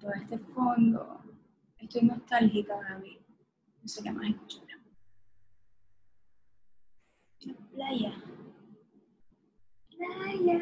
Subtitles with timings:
[0.00, 1.20] todo este fondo.
[1.78, 3.18] Estoy nostálgica, Gaby.
[3.82, 4.66] No sé qué más escuchar.
[7.40, 8.12] La playa.
[9.96, 10.60] Playa.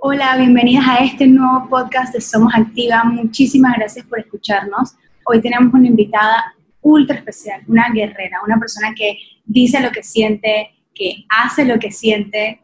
[0.00, 3.04] Hola, bienvenidas a este nuevo podcast de Somos Activa.
[3.04, 4.94] Muchísimas gracias por escucharnos.
[5.26, 10.70] Hoy tenemos una invitada ultra especial, una guerrera, una persona que dice lo que siente,
[10.94, 12.60] que hace lo que siente,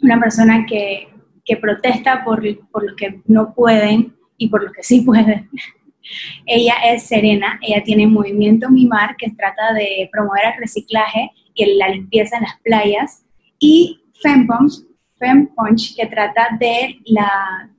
[0.00, 1.08] una persona que,
[1.44, 2.40] que protesta por,
[2.70, 5.50] por los que no pueden y por los que sí pueden.
[6.46, 11.90] Ella es Serena, ella tiene Movimiento Mimar, que trata de promover el reciclaje y la
[11.90, 13.26] limpieza en las playas,
[13.58, 14.84] y FemPunch,
[15.18, 17.70] FemPunch que trata de la,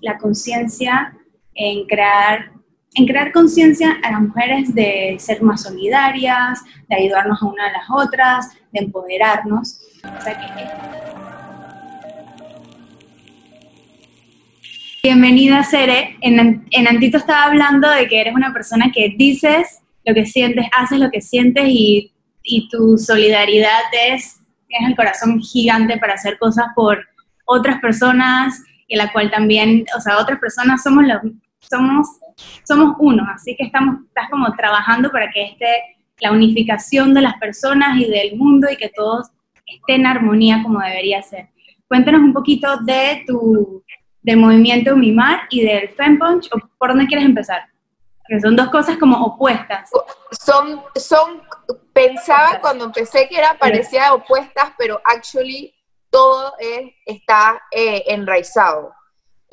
[0.00, 1.14] la conciencia
[1.54, 2.52] en crear
[2.94, 7.72] en crear conciencia a las mujeres de ser más solidarias, de ayudarnos a una a
[7.72, 9.80] las otras, de empoderarnos.
[15.02, 16.16] Bienvenida, Sere.
[16.20, 20.66] En, en Antito estaba hablando de que eres una persona que dices lo que sientes,
[20.76, 26.38] haces lo que sientes y, y tu solidaridad es, tienes el corazón gigante para hacer
[26.38, 27.04] cosas por
[27.44, 31.20] otras personas y la cual también, o sea, otras personas somos los,
[31.68, 32.06] somos
[32.64, 37.34] somos uno, así que estamos, estás como trabajando para que esté la unificación de las
[37.38, 39.30] personas y del mundo y que todos
[39.66, 41.48] estén en armonía como debería ser.
[41.88, 43.82] Cuéntanos un poquito de tu
[44.22, 47.66] del movimiento Mimar y del Fempunch, o por dónde quieres empezar.
[48.26, 49.90] Que son dos cosas como opuestas.
[50.30, 51.42] Son, son,
[51.92, 55.74] pensaba cuando empecé que era parecía opuestas, pero actually
[56.08, 56.54] todo
[57.04, 58.94] está eh, enraizado.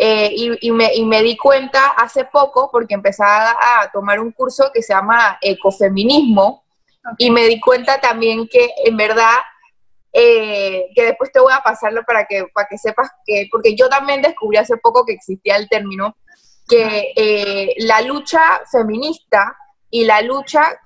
[0.03, 4.71] Eh, y, me, y, me, di cuenta hace poco, porque empecé a, tomar un curso
[4.73, 6.63] que se llama ecofeminismo,
[7.19, 9.35] y me di cuenta también que en verdad,
[10.11, 13.89] eh, que después te voy a pasarlo para que, para que sepas que, porque yo
[13.89, 16.15] también descubrí hace poco que existía el término,
[16.67, 19.55] que eh, la lucha feminista
[19.91, 20.79] y la lucha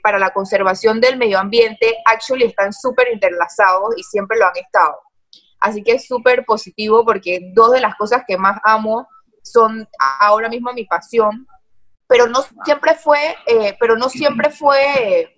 [0.00, 5.00] para la conservación del medio ambiente actually están súper interlazados y siempre lo han estado.
[5.62, 9.06] Así que es súper positivo porque dos de las cosas que más amo
[9.42, 11.46] son ahora mismo mi pasión,
[12.08, 15.32] pero no siempre fue, eh, pero no siempre fue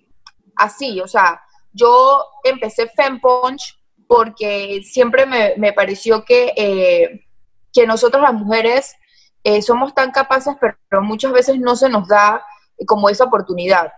[0.55, 0.99] así.
[0.99, 1.39] O sea,
[1.71, 7.27] yo empecé FemPunch porque siempre me, pareció que, eh,
[7.71, 8.95] que nosotros las mujeres
[9.43, 12.43] eh, somos tan capaces, pero muchas veces no se nos da
[12.87, 13.93] como esa oportunidad.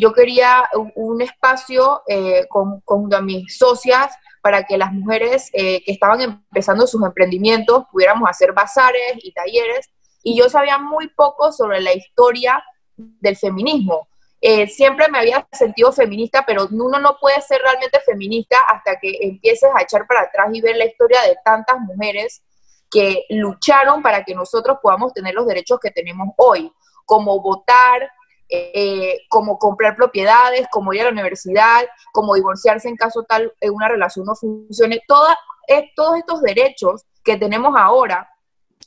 [0.00, 2.02] yo quería un, espacio
[2.48, 8.28] con, con, mis socias para que las mujeres eh, que estaban empezando sus emprendimientos pudiéramos
[8.28, 9.88] hacer bazares y talleres.
[10.22, 12.62] Y yo sabía muy poco sobre la historia
[12.96, 14.08] del feminismo.
[14.40, 19.16] Eh, siempre me había sentido feminista, pero uno no puede ser realmente feminista hasta que
[19.20, 22.42] empieces a echar para atrás y ver la historia de tantas mujeres
[22.90, 26.72] que lucharon para que nosotros podamos tener los derechos que tenemos hoy,
[27.06, 28.10] como votar,
[28.48, 31.82] eh, como comprar propiedades, como ir a la universidad,
[32.12, 35.00] como divorciarse en caso tal en una relación no funcione.
[35.06, 35.36] Toda,
[35.68, 38.28] eh, todos estos derechos que tenemos ahora,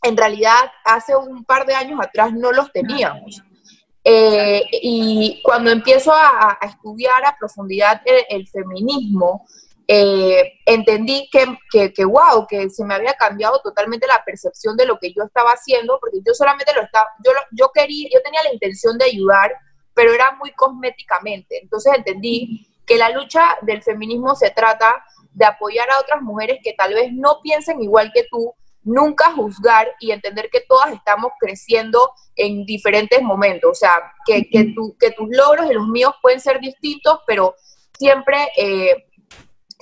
[0.03, 3.41] en realidad hace un par de años atrás no los teníamos.
[4.03, 9.47] Eh, y cuando empiezo a, estudiar a profundidad el feminismo,
[9.87, 14.85] eh, entendí que, que, que, wow, que se me había cambiado totalmente la percepción de
[14.85, 18.43] lo que yo estaba haciendo, porque yo solamente lo estaba, yo, yo quería, yo tenía
[18.43, 19.53] la intención de ayudar,
[19.93, 21.59] pero era muy cosméticamente.
[21.61, 26.73] Entonces entendí que la lucha del feminismo se trata de apoyar a otras mujeres que
[26.73, 28.53] tal vez no piensen igual que tú,
[28.83, 33.71] nunca juzgar y entender que todas estamos creciendo en diferentes momentos.
[33.71, 37.55] O sea, que, que, que tus logros y los míos pueden ser distintos, pero
[37.97, 39.05] siempre eh,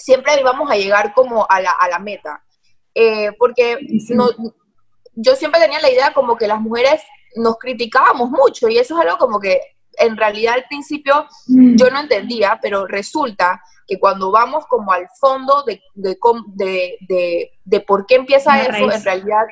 [0.04, 2.44] siempre íbamos a llegar como a la, a la meta.
[2.94, 3.78] Eh, porque
[4.10, 4.28] no,
[5.14, 7.02] yo siempre tenía la idea como que las mujeres
[7.38, 9.62] nos criticábamos mucho y eso es algo como que
[9.94, 11.78] en realidad al principio mm.
[11.78, 16.18] yo no entendía, pero resulta que cuando vamos como al fondo de, de,
[17.08, 19.46] de, de por qué empieza eso, en realidad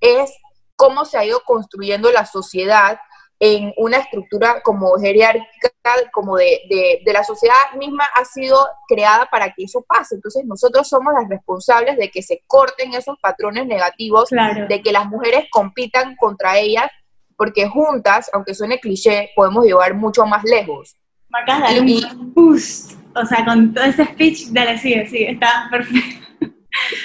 [0.00, 0.30] es
[0.76, 2.98] cómo se ha ido construyendo la sociedad
[3.38, 5.70] en una estructura como jerárquica,
[6.12, 6.60] como de,
[7.04, 10.14] de, la sociedad misma ha sido creada para que eso pase.
[10.14, 15.06] Entonces nosotros somos las responsables de que se corten esos patrones negativos, de que las
[15.06, 16.90] mujeres compitan contra ellas,
[17.36, 20.96] porque juntas, aunque suene cliché, podemos llevar mucho más lejos.
[21.28, 22.92] Marcas, dale un boost.
[23.14, 26.25] O sea, con todo ese speech, dale, sigue, sigue, está perfecto.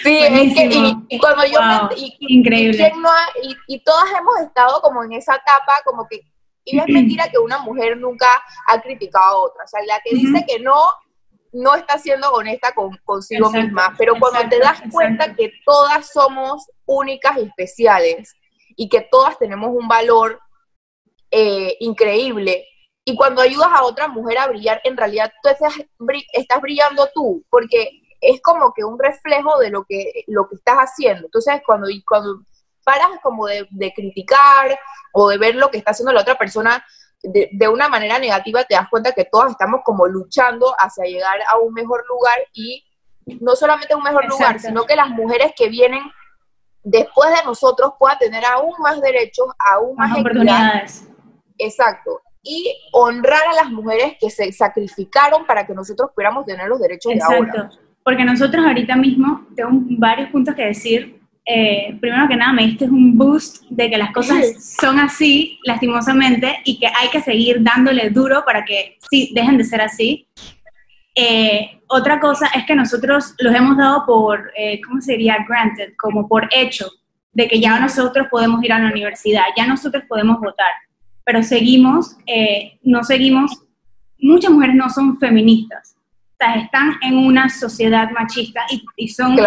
[0.03, 0.69] Sí, es que,
[1.09, 1.59] y, cuando yo
[2.19, 2.91] increíble.
[3.44, 6.21] Y, y, todas hemos estado como en esa etapa, como que
[6.65, 8.27] Y es mentira que una mujer nunca
[8.68, 9.63] ha criticado a otra.
[9.63, 10.83] O sea, la que dice que no,
[11.53, 13.94] no está siendo honesta con, consigo misma.
[13.97, 18.35] Pero cuando te das cuenta que todas somos únicas y especiales
[18.75, 20.39] y que todas tenemos un valor
[21.29, 22.65] eh, increíble,
[23.03, 25.74] y cuando ayudas a otra mujer a brillar, en realidad tú estás,
[26.33, 30.77] estás brillando tú, porque es como que un reflejo de lo que, lo que estás
[30.77, 31.25] haciendo.
[31.25, 32.41] Entonces, cuando, cuando
[32.83, 34.79] paras como de, criticar
[35.12, 36.85] o de ver lo que está haciendo la otra persona
[37.23, 41.39] de, de, una manera negativa, te das cuenta que todas estamos como luchando hacia llegar
[41.50, 42.85] a un mejor lugar y
[43.39, 46.03] no solamente un mejor lugar, sino que las mujeres que vienen
[46.83, 51.07] después de nosotros puedan tener aún más derechos, aún más, oportunidades.
[51.57, 52.21] Exacto.
[52.44, 57.13] Y honrar a las mujeres que se sacrificaron para que nosotros pudiéramos tener los derechos
[57.13, 57.69] de ahora.
[58.03, 62.86] Porque nosotros ahorita mismo, tengo varios puntos que decir, eh, primero que nada me diste
[62.86, 68.09] un boost de que las cosas son así, lastimosamente, y que hay que seguir dándole
[68.09, 70.27] duro para que sí, dejen de ser así.
[71.15, 75.38] Eh, otra cosa es que nosotros los hemos dado por, eh, ¿cómo sería?
[75.48, 76.88] Granted, como por hecho,
[77.33, 80.71] de que ya nosotros podemos ir a la universidad, ya nosotros podemos votar,
[81.25, 82.18] pero seguimos,
[82.83, 83.63] no seguimos,
[84.19, 85.95] muchas mujeres no son feministas,
[86.55, 88.61] están en una sociedad machista
[88.97, 89.38] y, son,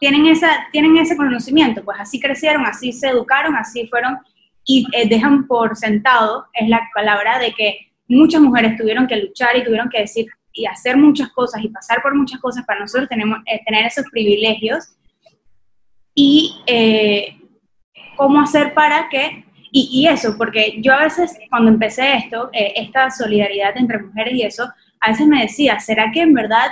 [0.00, 4.18] tienen, esa, tienen ese conocimiento, pues así crecieron, así se educaron, así fueron
[4.64, 9.56] y eh, dejan por sentado, es la palabra de que muchas mujeres tuvieron que luchar
[9.56, 13.08] y tuvieron que decir y hacer muchas cosas y pasar por muchas cosas para nosotros
[13.08, 14.96] tenemos, eh, tener esos privilegios
[16.14, 17.38] y eh,
[18.16, 23.10] cómo hacer para que, y, y, eso, porque yo a veces cuando empecé esto, esta
[23.10, 24.70] solidaridad entre mujeres y eso,
[25.02, 26.70] a veces me decía, ¿será que en verdad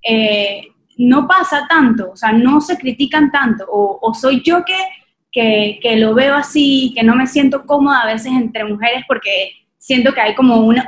[0.00, 2.12] eh, no pasa tanto?
[2.12, 3.66] O sea, no se critican tanto.
[3.68, 8.32] O, soy yo que, que, lo veo así, que no me siento cómoda a veces
[8.32, 10.80] entre mujeres porque siento que hay como un,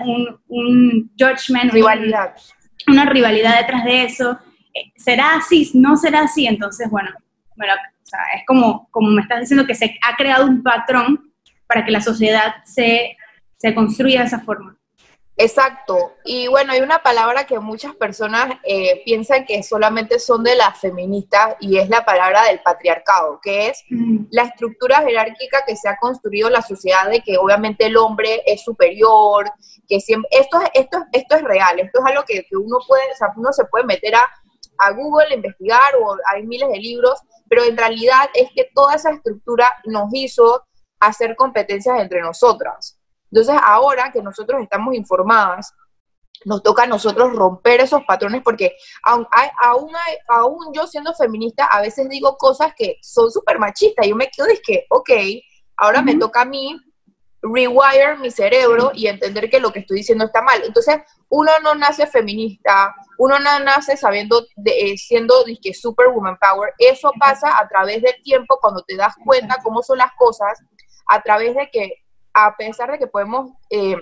[0.47, 1.73] un judgment.
[1.73, 2.37] Rivalidad.
[2.87, 4.39] Una rivalidad detrás de eso.
[4.73, 5.73] Eh, ¿Será así?
[5.75, 6.47] ¿No será así?
[6.47, 7.11] Entonces, bueno,
[7.57, 11.33] bueno o sea, es como, como me estás diciendo que se ha creado un patrón
[11.67, 13.17] para que la sociedad se,
[13.57, 14.76] se construya de esa forma.
[15.39, 16.15] Exacto.
[16.25, 20.81] Y bueno, hay una palabra que muchas personas eh, piensan que solamente son de las
[20.81, 24.29] feministas y es la palabra del patriarcado, que es mm.
[24.31, 28.65] la estructura jerárquica que se ha construido la sociedad de que obviamente el hombre es
[28.65, 29.51] superior,
[29.87, 33.29] que siempre, esto, esto, esto es real, esto es algo que, uno puede, o sea,
[33.37, 34.27] uno se puede meter a,
[34.79, 39.11] a Google, investigar o hay miles de libros, pero en realidad es que toda esa
[39.11, 40.65] estructura nos hizo
[40.99, 42.96] hacer competencias entre nosotras.
[43.37, 45.75] Entonces, ahora que nosotros estamos informadas,
[46.47, 49.27] nos toca a nosotros romper esos patrones porque aún,
[49.63, 49.91] aún,
[50.29, 54.31] aún yo siendo feminista a veces digo cosas que son súper machistas y yo me
[54.31, 55.11] quedo es que, ok,
[55.77, 56.81] ahora me toca a mí
[57.43, 60.63] rewire mi cerebro y entender que lo que estoy diciendo está mal.
[60.65, 60.97] Entonces,
[61.29, 66.73] uno no nace feminista, uno no nace sabiendo, de, eh, siendo que super woman power.
[66.79, 70.59] Eso pasa a través del tiempo cuando te das cuenta cómo son las cosas,
[71.07, 72.06] a través de que
[72.37, 73.97] a pesar de que podemos eh,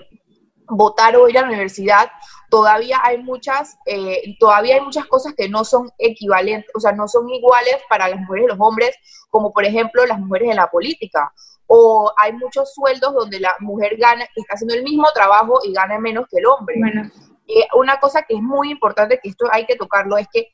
[0.67, 2.11] votar o ir a la universidad,
[2.49, 7.07] todavía hay muchas, eh, todavía hay muchas cosas que no son equivalentes, o sea, no
[7.07, 8.93] son iguales para las mujeres y los hombres,
[9.29, 11.31] como por ejemplo las mujeres en la política.
[11.67, 15.97] O hay muchos sueldos donde la mujer gana, está haciendo el mismo trabajo y gana
[15.97, 16.75] menos que el hombre.
[17.47, 20.49] Eh, una cosa que es muy importante, que esto hay que tocarlo, es que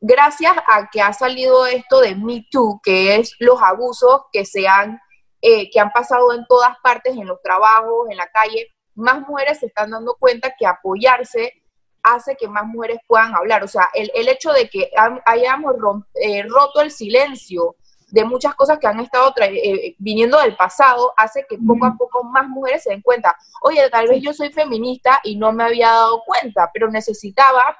[0.00, 4.66] gracias a que ha salido esto de Me Too, que es los abusos que se
[4.66, 5.00] han
[5.42, 9.60] eh, que han pasado en todas partes, en los trabajos, en la calle, más mujeres
[9.60, 11.54] se están dando cuenta que apoyarse
[12.02, 13.62] hace que más mujeres puedan hablar.
[13.64, 14.90] O sea, el, el hecho de que
[15.24, 15.74] hayamos
[16.14, 17.76] eh, roto el silencio
[18.10, 22.24] de muchas cosas que han estado eh, viniendo del pasado hace que poco a poco
[22.24, 25.90] más mujeres se den cuenta, oye, tal vez yo soy feminista y no me había
[25.90, 27.76] dado cuenta, pero necesitaba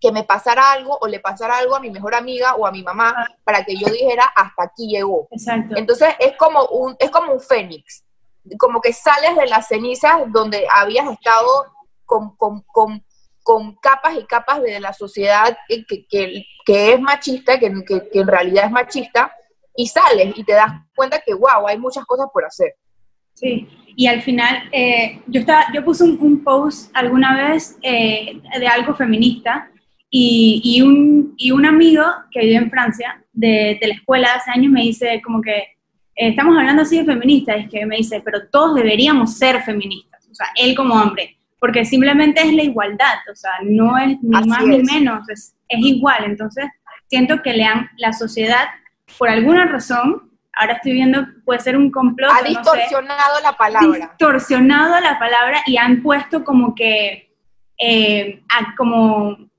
[0.00, 2.82] que me pasara algo o le pasara algo a mi mejor amiga o a mi
[2.82, 3.14] mamá
[3.44, 5.28] para que yo dijera hasta aquí llegó.
[5.30, 5.76] Exacto.
[5.76, 8.04] Entonces es como un es como un fénix,
[8.58, 11.66] como que sales de las cenizas donde habías estado
[12.06, 13.04] con, con, con,
[13.42, 18.26] con capas y capas de la sociedad que, que, que es machista, que, que, en
[18.26, 19.32] realidad es machista,
[19.76, 22.74] y sales y te das cuenta que, wow, hay muchas cosas por hacer.
[23.34, 28.66] Sí, y al final, eh, yo, estaba, yo puse un, post alguna vez eh, de
[28.66, 29.70] algo feminista
[30.10, 34.50] y, y, un, y un amigo que vive en Francia, de, de la escuela hace
[34.50, 38.20] años, me dice como que, eh, estamos hablando así de feministas, es que me dice,
[38.24, 43.18] pero todos deberíamos ser feministas, o sea, él como hombre, porque simplemente es la igualdad,
[43.30, 46.24] o sea, no es ni más ni menos, es, es, igual.
[46.24, 46.66] Entonces,
[47.08, 48.66] siento que le han, la sociedad,
[49.18, 52.30] por alguna razón, ahora estoy viendo, puede ser un complot.
[52.32, 53.98] Ha distorsionado la palabra.
[53.98, 57.30] Distorsionado la palabra y han puesto como que,
[57.78, 58.42] eh,
[58.76, 59.49] como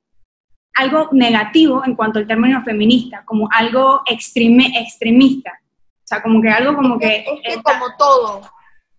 [0.76, 5.52] algo negativo en cuanto al término feminista, como algo extreme, extremista.
[5.52, 7.26] O sea, como que algo como que...
[7.44, 8.42] Es que como todo,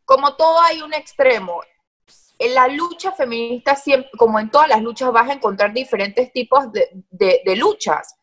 [0.04, 1.60] como todo hay un extremo.
[2.38, 6.64] En la lucha feminista, siempre, como en todas las luchas, vas a encontrar diferentes tipos
[6.72, 8.16] de, luchas.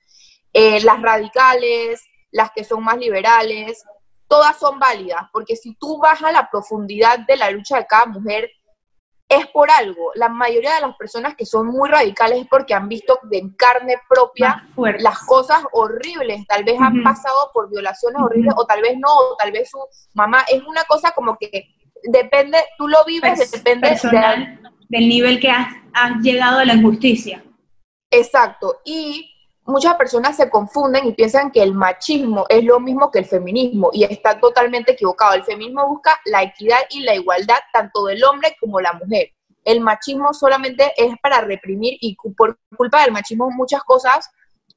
[0.51, 3.83] Eh, las radicales, las que son más liberales,
[4.27, 8.05] todas son válidas, porque si tú vas a la profundidad de la lucha de cada
[8.05, 8.49] mujer,
[9.29, 10.11] es por algo.
[10.15, 13.95] La mayoría de las personas que son muy radicales es porque han visto de carne
[14.09, 14.65] propia
[14.99, 16.45] las cosas horribles.
[16.47, 19.77] Tal vez han pasado por violaciones horribles, o tal vez no, o tal vez su
[20.15, 20.43] mamá.
[20.51, 23.95] Es una cosa como que depende, tú lo vives, depende
[24.89, 27.43] del nivel que has, has llegado a la injusticia.
[28.09, 28.81] Exacto.
[28.83, 29.29] Y
[29.69, 33.89] muchas personas se confunden y piensan que el machismo es lo mismo que el feminismo
[33.93, 35.33] y está totalmente equivocado.
[35.33, 39.31] El feminismo busca la equidad y la igualdad tanto del hombre como la mujer.
[39.63, 44.29] El machismo solamente es para reprimir y por culpa del machismo muchas cosas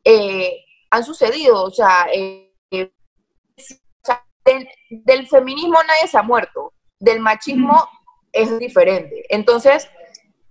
[0.05, 1.63] eh, han sucedido.
[1.63, 2.53] O sea, eh,
[4.45, 7.89] del, feminismo nadie se ha muerto, del machismo
[8.33, 9.25] es diferente.
[9.29, 9.89] Entonces,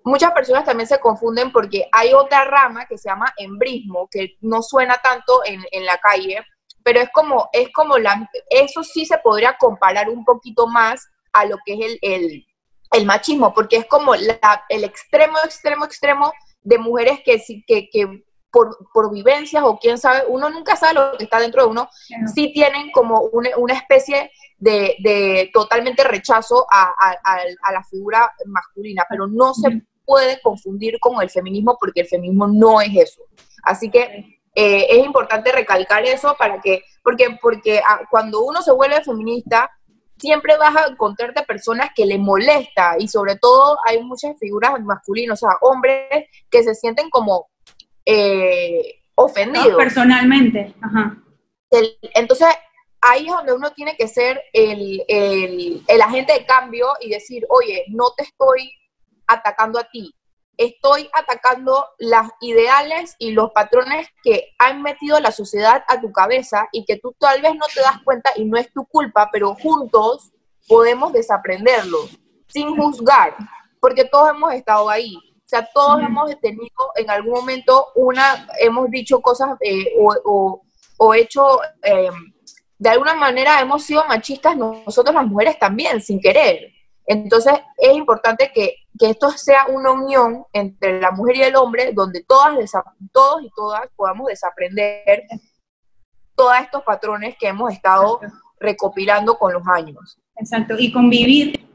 [0.03, 4.61] muchas personas también se confunden porque hay otra rama que se llama embrismo, que no
[4.61, 6.45] suena tanto en, la calle,
[6.83, 11.45] pero es como, es como la, eso sí se podría comparar un poquito más a
[11.45, 12.45] lo que es el,
[12.91, 16.31] el, machismo, porque es como la, el extremo, extremo, extremo
[16.61, 21.17] de mujeres que, que, que por, por, vivencias o quién sabe, uno nunca sabe lo
[21.17, 21.89] que está dentro de uno,
[22.33, 28.31] sí tienen como una, una especie de, de, totalmente rechazo a, a, a, la figura
[28.45, 29.81] masculina, pero no se
[30.11, 33.21] puede confundir con el feminismo porque el feminismo no es eso.
[33.63, 38.73] Así que eh, es importante recalcar eso para que, porque, porque ah, cuando uno se
[38.73, 39.71] vuelve feminista,
[40.17, 45.41] siempre vas a encontrarte personas que le molesta y sobre todo hay muchas figuras masculinas,
[45.41, 47.47] o sea, hombres que se sienten como
[48.05, 49.77] eh, ofendidos.
[49.77, 51.15] personalmente, Ajá.
[52.15, 52.49] entonces,
[52.99, 57.45] ahí es donde uno tiene que ser el, el, el agente de cambio y decir,
[57.49, 58.73] oye, no te estoy
[59.33, 60.15] atacando a ti,
[60.57, 66.67] estoy atacando las ideales y los patrones que han metido la sociedad a tu cabeza
[66.71, 69.55] y que tú tal vez no te das cuenta y no es tu culpa, pero
[69.55, 70.31] juntos
[70.67, 71.97] podemos desaprenderlo
[72.47, 73.35] sin juzgar,
[73.79, 75.15] porque todos hemos estado ahí.
[75.15, 80.61] O sea, todos hemos tenido en algún momento una, hemos dicho cosas eh, o,
[80.97, 82.33] o, hecho, em,
[82.77, 86.71] de alguna manera hemos sido machistas nosotros las mujeres también, sin querer.
[87.05, 92.23] Entonces es importante que, esto sea una unión entre la mujer y el hombre, donde
[92.23, 92.53] todas,
[93.11, 95.23] todos y todas podamos desaprender
[96.35, 98.19] todos estos patrones que hemos estado
[98.59, 100.19] recopilando con los años.
[100.35, 101.67] Exacto, y convivir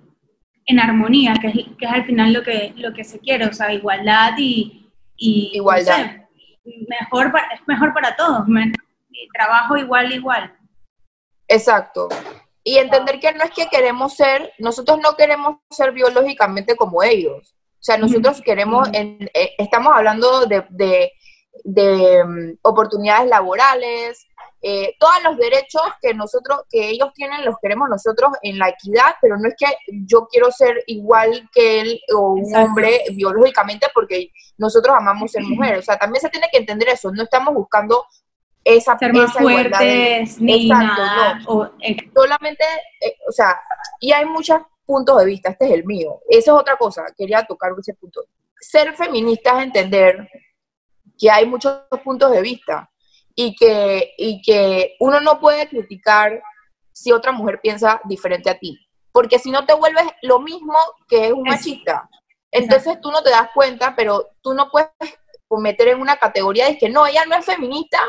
[0.67, 3.53] en armonía, que es, que es al final lo que, lo que se quiere, o
[3.53, 4.89] sea, igualdad y...
[5.17, 6.19] igualdad.
[6.89, 8.47] mejor es mejor para todos,
[9.35, 10.57] trabajo igual, igual.
[11.49, 12.09] Exacto
[12.69, 17.55] y entender que no es que queremos ser, nosotros no queremos ser biológicamente como ellos.
[17.55, 20.65] O sea, nosotros queremos, eh, estamos hablando de,
[21.63, 24.27] de, mm, oportunidades laborales,
[24.61, 29.15] eh, todos los derechos que nosotros, que ellos tienen, los queremos nosotros en la equidad,
[29.23, 29.73] pero no es que
[30.05, 35.79] yo quiero ser igual que él o un hombre biológicamente porque nosotros amamos ser mujer.
[35.79, 37.13] O sea, también se tiene que entender eso.
[37.13, 38.07] No estamos buscando
[38.67, 41.39] esa, ser más fuertes, ni nada.
[41.81, 42.65] Eh, solamente,
[43.01, 43.61] eh, o sea,
[44.01, 46.21] y hay muchos puntos de vista, este es el mío.
[46.29, 48.25] Esa es otra cosa, quería tocar ese punto.
[48.59, 50.29] Ser feminista es entender
[51.17, 52.91] que hay muchos puntos de vista
[53.37, 56.43] y que, y que uno no puede criticar
[56.91, 60.77] si otra mujer piensa diferente a ti, porque si no te vuelves lo mismo
[61.09, 62.09] que es un machista.
[62.51, 64.91] Entonces tú no te das cuenta, pero tú no puedes
[65.51, 68.01] meter en una categoría de que no, ella no es feminista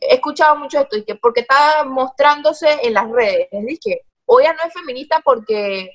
[0.00, 4.52] he escuchado mucho esto, y que porque está mostrándose en las redes, dije, hoy ya
[4.52, 5.90] no es feminista porque,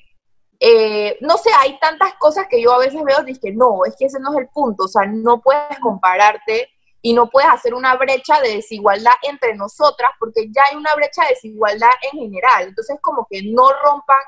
[0.58, 4.06] eh, no sé, hay tantas cosas que yo a veces veo, dije, no, es que
[4.06, 6.68] ese no es el punto, o sea, no puedes compararte
[7.00, 11.22] y no puedes hacer una brecha de desigualdad entre nosotras, porque ya hay una brecha
[11.22, 14.22] de desigualdad en general, entonces como que no rompan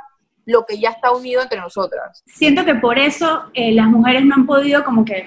[0.47, 2.23] lo que ya está unido entre nosotras.
[2.27, 5.27] Siento que por eso eh, las mujeres no han podido como que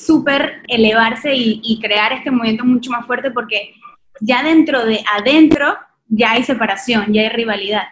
[0.00, 3.74] súper elevarse y, crear este movimiento mucho más fuerte porque
[4.20, 5.76] ya dentro de adentro
[6.08, 7.84] ya hay separación, ya hay rivalidad.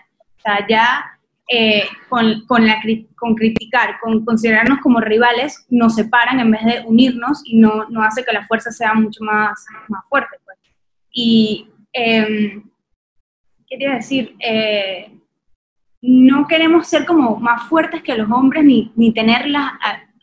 [0.68, 1.18] Ya
[1.50, 2.80] eh, con, con, la,
[3.16, 8.02] con criticar, con considerarnos como rivales, nos separan en vez de unirnos y no, no
[8.02, 10.36] hace que la fuerza sea mucho más, más fuerte.
[10.44, 10.58] Pues.
[11.12, 12.62] Y em,
[13.66, 14.34] ¿qué iba a decir?
[14.40, 15.10] Eh,
[16.00, 19.72] no queremos ser como más fuertes que los hombres ni, ni tenerlas,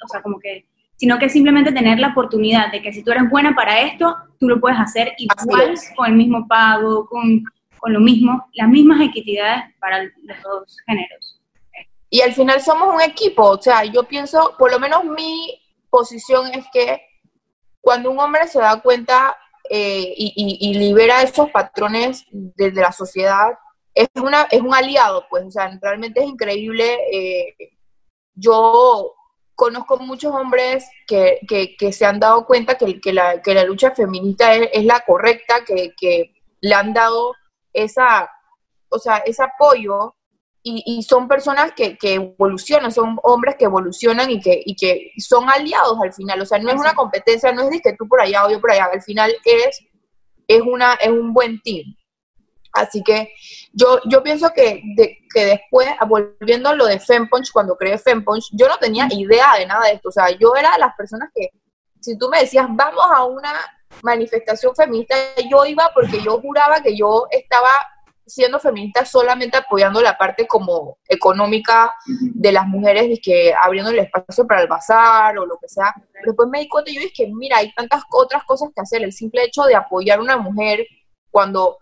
[0.03, 0.65] o sea, como que,
[0.97, 4.47] sino que simplemente tener la oportunidad de que si tú eres buena para esto, tú
[4.47, 7.43] lo puedes hacer igual, con el mismo pago, con,
[7.77, 11.41] con lo mismo, las mismas equidades para los dos géneros.
[12.09, 15.59] Y al final somos un equipo, o sea, yo pienso, por lo menos mi
[15.89, 17.01] posición es que
[17.81, 19.35] cuando un hombre se da cuenta
[19.69, 23.49] eh, y, libera esos patrones desde la sociedad,
[23.93, 26.97] es, una, es un aliado, pues, o sea, realmente es increíble.
[27.11, 27.55] Eh,
[28.33, 29.13] yo
[29.55, 31.39] conozco muchos hombres que,
[31.91, 35.93] se han dado cuenta que, que, la, que la lucha feminista es, la correcta, que,
[35.99, 37.33] que, le han dado
[37.73, 38.29] esa,
[38.89, 40.15] o sea, ese apoyo
[40.67, 45.99] y, son personas que, evolucionan, son hombres que evolucionan y que, y que son aliados
[46.01, 46.41] al final.
[46.41, 48.59] O sea, no es una competencia, no es de que tú por allá o yo
[48.59, 48.89] por allá.
[48.91, 49.85] Al final es,
[50.47, 51.95] es, una, es un buen team.
[52.75, 53.33] Así que
[53.71, 54.83] yo, yo pienso que,
[55.33, 59.65] que después, volviendo a lo de Fempunch, cuando creé Fempunch, yo no tenía idea de
[59.65, 60.09] nada de esto.
[60.09, 61.51] O sea, yo era de las personas que,
[62.01, 63.53] si tú me decías, vamos a una
[64.03, 65.15] manifestación feminista,
[65.49, 67.69] yo iba porque yo juraba que yo estaba
[68.27, 73.99] siendo feminista solamente apoyando la parte como económica de las mujeres y que abriendo el
[73.99, 75.93] espacio para el bazar o lo que sea.
[76.11, 79.03] Pero después me di cuenta y yo dije, mira, hay tantas otras cosas que hacer.
[79.03, 80.85] El simple hecho de apoyar a una mujer
[81.29, 81.77] cuando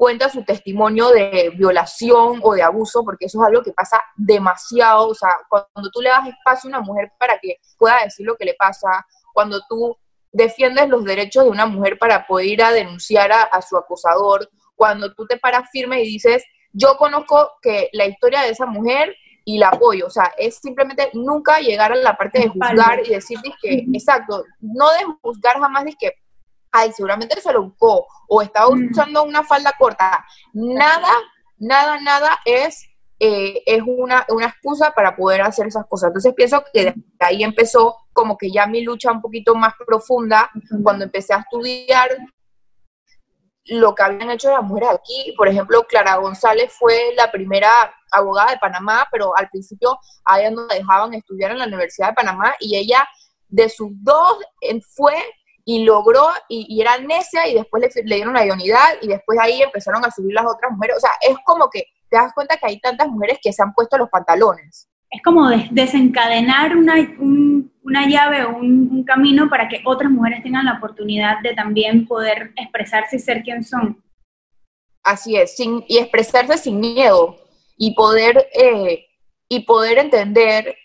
[0.00, 5.08] cuenta su testimonio de violación o de abuso, porque eso es algo que pasa demasiado,
[5.08, 8.34] o sea, cuando tú le das espacio a una mujer para que pueda decir lo
[8.34, 8.88] que le pasa,
[9.34, 9.94] cuando tú
[10.32, 15.12] defiendes los derechos de una mujer para poder ir a denunciar a su acosador, cuando
[15.12, 16.42] tú te paras firme y dices,
[16.72, 19.14] yo conozco que la historia de esa mujer
[19.44, 23.10] y la apoyo, o sea, es simplemente nunca llegar a la parte de juzgar y
[23.10, 26.14] decir que, exacto, no de juzgar jamás de que,
[26.72, 30.24] ay, seguramente se lo buscó o estaba usando una falda corta.
[30.52, 31.12] Nada,
[31.58, 36.08] nada, nada es, eh, es una, una excusa para poder hacer esas cosas.
[36.08, 40.50] Entonces pienso que de ahí empezó como que ya mi lucha un poquito más profunda
[40.82, 42.08] cuando empecé a estudiar
[43.66, 45.34] lo que habían hecho las mujeres aquí.
[45.36, 47.70] Por ejemplo, Clara González fue la primera
[48.10, 52.08] abogada de Panamá, pero al principio a ella no la dejaban estudiar en la Universidad
[52.08, 53.08] de Panamá y ella
[53.48, 54.38] de sus dos
[54.94, 55.14] fue
[55.72, 59.62] y logró y, era necia y después le, le, dieron la idoneidad y después ahí
[59.62, 60.96] empezaron a subir las otras mujeres.
[60.96, 63.72] O sea, es como que te das cuenta que hay tantas mujeres que se han
[63.72, 66.94] puesto los pantalones es como desencadenar una,
[67.82, 72.52] una, llave o un, camino para que otras mujeres tengan la oportunidad de también poder
[72.56, 74.00] expresarse y ser quien son.
[75.02, 77.36] Así es, sin, y expresarse sin miedo
[77.76, 79.06] y poder, eh,
[79.48, 80.76] y poder entender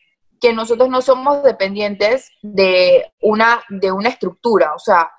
[0.46, 4.76] que nosotros no somos dependientes de una, de una estructura.
[4.76, 5.10] O sea,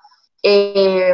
[0.41, 1.13] eh,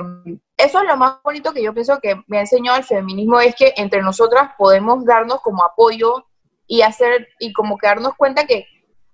[0.56, 3.56] eso es lo más bonito que yo pienso que me ha enseñado el feminismo, es
[3.56, 6.28] que entre nosotras podemos darnos como apoyo
[6.68, 8.68] y hacer, y como que darnos cuenta que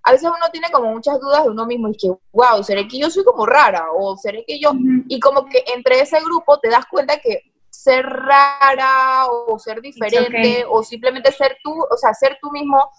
[0.03, 2.99] a veces uno tiene como muchas dudas de uno mismo y que, wow, ¿seré que
[2.99, 3.87] yo soy como rara?
[3.97, 4.73] O ¿seré que yo?
[5.07, 10.65] Y como que entre ese grupo te das cuenta que ser rara o ser diferente
[10.69, 12.89] o simplemente ser tú, o sea, ser tú mismo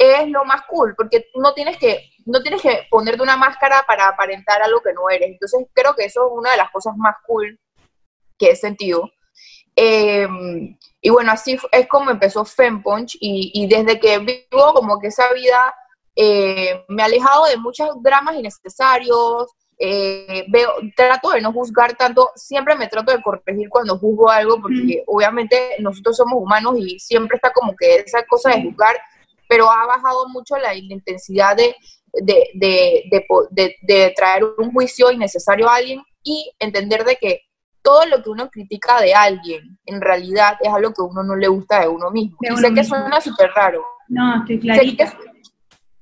[0.00, 4.08] es lo más cool, porque no tienes que, no tienes que ponerte una máscara para
[4.08, 5.30] aparentar algo que no eres.
[5.30, 7.58] Entonces creo que eso es una de las cosas más cool
[8.38, 9.10] que he sentido.
[9.76, 10.26] Eh,
[11.00, 15.32] y bueno, así es como empezó Fempunch y, y desde que vivo como que esa
[15.32, 15.74] vida
[16.16, 22.28] eh, me ha alejado de muchos dramas innecesarios, eh, veo, trato de no juzgar tanto,
[22.34, 27.36] siempre me trato de corregir cuando juzgo algo, porque obviamente nosotros somos humanos y siempre
[27.36, 29.00] está como que esa cosa de juzgar,
[29.50, 31.74] pero ha bajado mucho la, intensidad de,
[32.12, 37.40] de, de, de, traer un juicio innecesario a alguien y entender de que
[37.82, 41.34] todo lo que uno critica de alguien, en realidad es algo que a uno no
[41.34, 42.36] le gusta de uno mismo.
[42.42, 43.84] y sé que suena súper raro.
[44.06, 45.18] No, estoy clarita.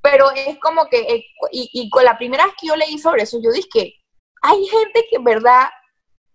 [0.02, 3.40] pero es como que, eh, y, con la primera vez que yo leí sobre eso,
[3.42, 3.94] yo dije que
[4.42, 5.68] hay gente que en verdad,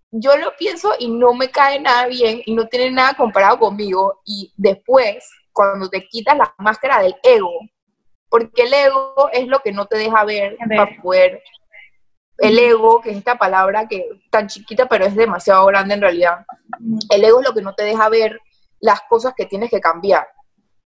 [0.09, 4.19] yo lo pienso y no me cae nada bien y no tiene nada comparado conmigo.
[4.25, 7.59] Y después, cuando te quitas la máscara del ego,
[8.29, 10.77] porque el ego es lo que no te deja ver, ver.
[10.77, 11.43] para poder
[12.39, 16.45] el ego, que es esta palabra que tan chiquita pero es demasiado grande en realidad.
[17.09, 18.39] El ego es lo que no te deja ver
[18.79, 20.27] las cosas que tienes que cambiar.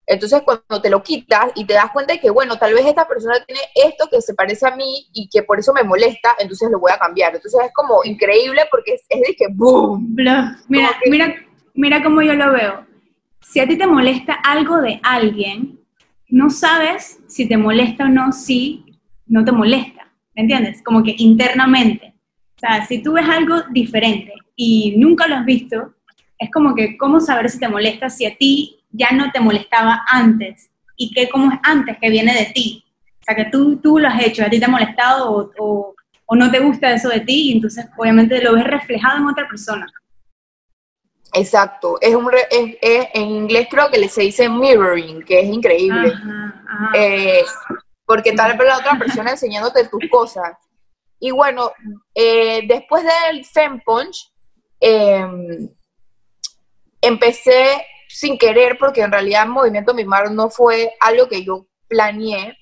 [0.07, 3.09] Entonces cuando te lo quitas y te das cuenta de que, bueno, tal vez esta
[3.09, 6.71] persona tiene esto que se parece a mí y que por eso me molesta, entonces
[6.71, 7.35] lo voy a cambiar.
[7.35, 10.15] Entonces es como increíble porque es, de que ¡boom!
[10.69, 11.35] Mira, mira,
[11.75, 12.87] mira cómo yo lo veo.
[13.45, 15.79] Si a ti te molesta algo de alguien,
[16.29, 18.85] no sabes si te molesta o no, si
[19.27, 20.05] no te molesta.
[20.35, 20.83] ¿me entiendes?
[20.83, 22.15] Como que internamente.
[22.57, 25.95] O sea, si tú ves algo diferente y nunca lo has visto,
[26.39, 30.03] es como que, ¿cómo saber si te molesta si a ti ya no te molestaba
[30.09, 30.71] antes?
[30.97, 32.85] ¿Y qué, cómo es antes que viene de ti?
[33.21, 35.95] O sea, que tú, tú lo has hecho, a ti te ha molestado o,
[36.27, 39.49] o no te gusta eso de ti y entonces obviamente lo ves reflejado en otra
[39.49, 39.87] persona.
[41.37, 46.13] Exacto, es un en inglés creo que se dice mirroring, que es increíble.
[46.95, 47.45] Eh,
[48.07, 50.57] porque tal vez la otra persona enseñándote tus cosas.
[51.19, 51.73] Y bueno,
[52.15, 54.31] eh, después del Fem Punch,
[54.79, 55.69] em,
[57.01, 62.57] empecé sin querer, porque en realidad Movimiento Mimar no fue algo que yo planeé.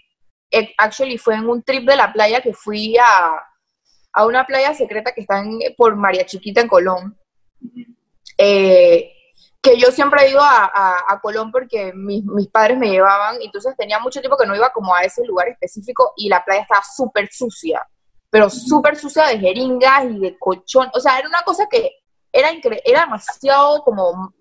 [0.79, 3.35] Actually, fue en un trip de la playa que fui a,
[4.15, 5.43] a una playa secreta que está
[5.77, 7.19] por María Chiquita en Colón.
[8.45, 9.13] Eh,
[9.61, 14.19] que yo siempre he ido a, Colón porque mis, padres me llevaban, entonces tenía mucho
[14.19, 17.87] tiempo que no iba como a ese lugar específico y la playa estaba súper sucia,
[18.29, 21.93] pero súper sucia de jeringas y de colchón, o sea, era una cosa que
[22.33, 22.49] era,
[22.85, 24.35] era demasiado como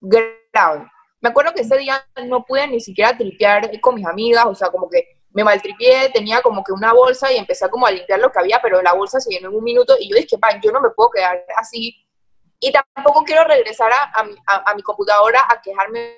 [0.00, 0.90] grave.
[1.20, 4.70] Me acuerdo que ese día no pude ni siquiera tripear con mis amigas, o sea,
[4.70, 8.32] como que me maltripié, tenía como que una bolsa y empecé como a limpiar lo
[8.32, 10.72] que había, pero la bolsa se llenó en un minuto y yo dije, pan, yo
[10.72, 12.02] no me puedo quedar así
[12.62, 16.16] y tampoco quiero regresar a, mi computadora a quejarme,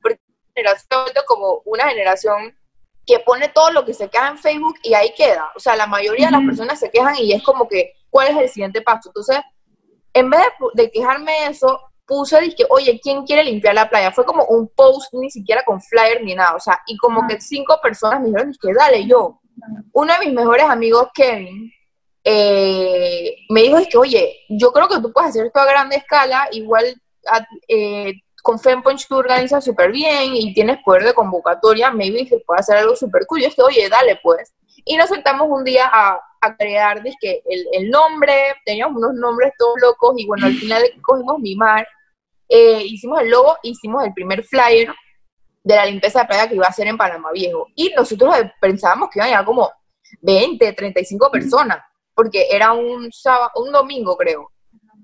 [0.00, 0.20] porque
[0.54, 2.56] generación como una generación
[3.04, 5.50] que pone todo lo que se queda en Facebook y ahí queda.
[5.56, 8.36] O sea, la mayoría de las personas se quejan y es como que, ¿cuál es
[8.36, 9.08] el siguiente paso?
[9.08, 9.40] Entonces,
[10.14, 10.42] en vez
[10.74, 14.12] de, quejarme de eso, puse, dije, oye, ¿quién quiere limpiar la playa?
[14.12, 17.40] Fue como un post, ni siquiera con flyer ni nada, o sea, y como que
[17.40, 19.40] cinco personas me dijeron, que dale, yo.
[19.92, 21.72] Uno de mis mejores amigos, Kevin,
[22.28, 25.94] eh, me dijo es que, oye, yo creo que tú puedes hacer esto a grande
[25.94, 27.00] escala, igual
[27.68, 32.78] eh, con tú organizas súper bien y tienes poder de convocatoria, me que puede hacer
[32.78, 33.42] algo súper cool.
[33.42, 34.52] Yo dije, oye, dale pues.
[34.84, 36.20] Y nos sentamos un día a,
[36.58, 41.86] crear dizque, el, nombre, teníamos unos nombres todos locos y bueno, al final cogimos Mimar,
[42.48, 44.92] eh, hicimos el logo, hicimos el primer flyer
[45.62, 47.68] de la limpieza de playa que iba a ser en Panamá Viejo.
[47.76, 49.72] Y nosotros pensábamos que iban a llegar como
[50.22, 51.78] 20, 35 personas
[52.16, 54.50] porque era un sábado, un domingo creo.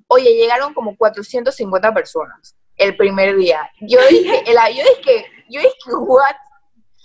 [0.08, 3.70] Oye, llegaron como 450 personas el primer día.
[3.80, 6.34] Yo dije, el, yo dije, yo dije, what?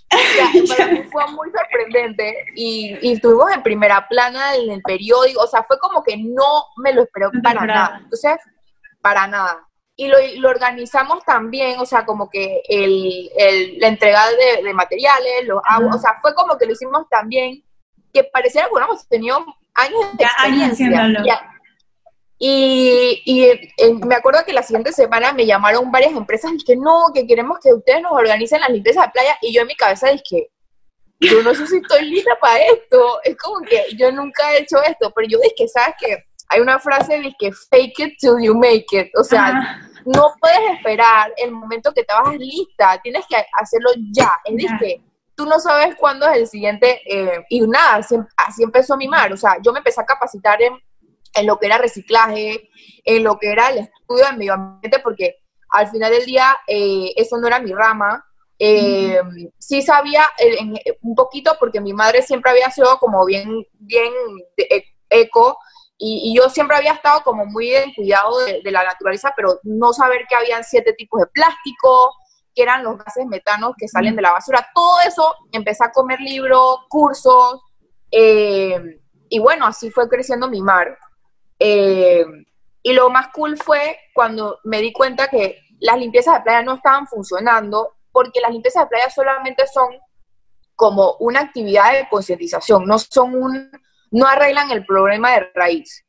[0.78, 5.48] para mí fue muy sorprendente y, y estuvimos en primera plana en el periódico, o
[5.48, 8.00] sea, fue como que no me lo esperó para nada.
[8.02, 8.38] Entonces,
[9.02, 9.67] para nada.
[9.98, 14.22] Y lo, lo, organizamos también, o sea, como que el, el, la entrega
[14.63, 17.63] de, materiales, los aguas, o sea, fue como que lo hicimos también,
[18.13, 19.43] que pareciera que hubiéramos tenido
[19.78, 21.54] años de experiencia.
[22.40, 26.76] Y, y eh, me acuerdo que la siguiente semana me llamaron varias empresas y que
[26.76, 29.38] no, que queremos que ustedes nos organicen las limpiezas de playa.
[29.42, 30.52] Y yo en mi cabeza dije,
[31.20, 33.20] yo no sé si estoy lista para esto.
[33.24, 36.24] Es como que yo nunca he hecho esto, pero yo dije, ¿sabes qué?
[36.50, 39.10] Hay una frase de que fake it till you make it.
[39.18, 44.32] O sea, no puedes esperar el momento que te vas lista, tienes que hacerlo ya.
[44.46, 45.02] Es que
[45.38, 47.97] tú no sabes cuándo es el siguiente, eh, y nada,
[48.38, 50.73] así, empezó mi mar, o sea, yo me empecé a capacitar en,
[51.45, 52.71] lo que era reciclaje,
[53.06, 55.36] en lo que era el estudio del medio ambiente, porque
[55.69, 58.26] al final del día eh, eso no era mi rama.
[58.58, 59.21] Eh,
[59.60, 60.23] sí sabía
[61.04, 64.12] un poquito porque mi madre siempre había sido como bien, bien
[64.58, 65.60] e, eco
[66.00, 69.93] y, yo siempre había estado como muy en cuidado de, de, la naturaleza, pero no
[69.93, 72.15] saber que habían siete tipos de plástico,
[72.58, 74.67] que eran los gases metanos que salen de la basura.
[74.74, 77.62] Todo eso empecé a comer libros, cursos,
[78.10, 80.98] eh, y bueno, así fue creciendo mi mar.
[81.60, 82.26] Eh,
[82.82, 86.76] y lo más cool fue cuando me di cuenta que las limpiezas de playa no
[86.76, 89.89] estaban funcionando, porque las limpiezas de playa solamente son
[90.74, 93.70] como una actividad de concientización, no son un,
[94.10, 96.04] no arreglan el problema de raíz.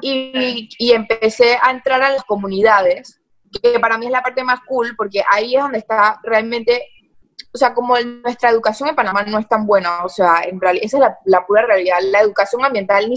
[0.00, 3.17] Y, y, empecé a entrar a las comunidades
[3.50, 6.82] que para mí es la parte más cool, porque ahí es donde está realmente,
[7.52, 10.84] o sea, como nuestra educación en Panamá no es tan buena, o sea, en realidad,
[10.84, 13.16] esa es la, pura realidad, la educación ambiental ni,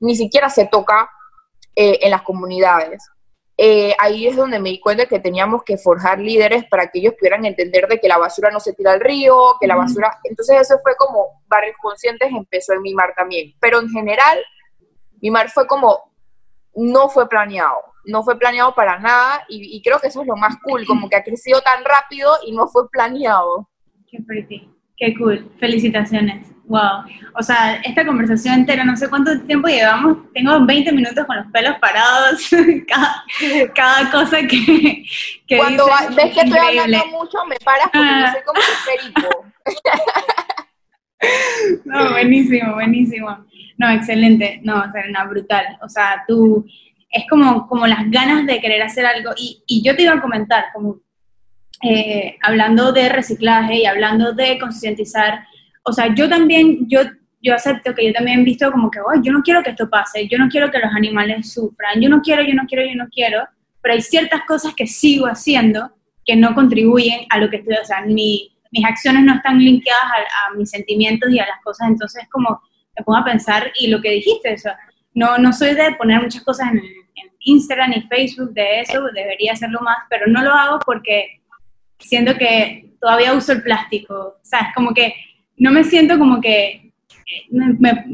[0.00, 1.10] ni siquiera se toca
[1.74, 3.02] eh, en las comunidades.
[3.58, 7.14] Eh, ahí es donde me di cuenta que teníamos que forjar líderes para que ellos
[7.18, 10.18] pudieran entender de que la basura no se tira al río, que la basura...
[10.24, 13.54] Entonces eso fue como Barrios Conscientes empezó en mi mar también.
[13.58, 14.38] Pero en general,
[15.22, 16.12] mi mar fue como,
[16.74, 20.56] no fue planeado no fue planeado para nada y, creo que eso es lo más
[20.62, 23.68] cool, como que ha crecido tan rápido y no fue planeado.
[24.10, 26.52] Qué pretty, qué cool, felicitaciones.
[26.64, 27.04] Wow.
[27.38, 31.46] O sea, esta conversación entera, no sé cuánto tiempo llevamos, tengo 20 minutos con los
[31.52, 32.48] pelos parados,
[33.74, 35.04] cada, cosa que,
[35.46, 39.44] que Cuando ves que estoy hablando mucho, me paras porque no sé cómo perico.
[41.84, 43.46] no, buenísimo, buenísimo.
[43.78, 44.60] No, excelente.
[44.62, 45.78] No, Serena, brutal.
[45.82, 46.66] O sea, tú
[47.16, 49.30] es como, como las ganas de querer hacer algo.
[49.36, 51.00] Y, y yo te iba a comentar, como
[51.82, 55.44] eh, hablando de reciclaje y hablando de concientizar,
[55.82, 57.00] o sea, yo también, yo,
[57.40, 60.28] yo acepto que yo también he visto como que, yo no quiero que esto pase,
[60.28, 63.08] yo no quiero que los animales sufran, yo no quiero, yo no quiero, yo no
[63.10, 63.46] quiero,
[63.80, 65.90] pero hay ciertas cosas que sigo haciendo
[66.24, 68.50] que no contribuyen a lo que estoy, o sea, mis
[68.84, 72.60] acciones no están linkeadas a, mis sentimientos y a las cosas, entonces como
[72.98, 74.58] me pongo a pensar y lo que dijiste, o
[75.16, 79.54] no, no soy de poner muchas cosas en, en Instagram y Facebook de eso, debería
[79.54, 81.40] hacerlo más, pero no lo hago porque
[81.98, 85.14] siento que todavía uso el plástico, o sea, es como que
[85.56, 86.92] no me siento como que
[87.50, 88.04] me,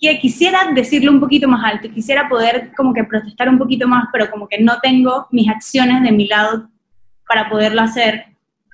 [0.00, 4.08] que quisiera decirlo un poquito más alto, quisiera poder como que protestar un poquito más,
[4.10, 6.70] pero como que no tengo mis acciones de mi lado
[7.28, 8.28] para poderlo hacer.